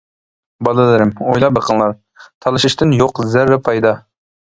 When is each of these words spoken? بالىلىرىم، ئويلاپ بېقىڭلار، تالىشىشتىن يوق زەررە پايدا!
بالىلىرىم، 0.67 1.11
ئويلاپ 1.25 1.53
بېقىڭلار، 1.57 1.93
تالىشىشتىن 2.45 2.95
يوق 3.03 3.21
زەررە 3.35 3.59
پايدا! 3.69 3.93